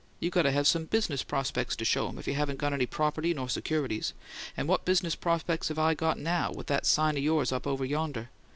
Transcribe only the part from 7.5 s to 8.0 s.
up over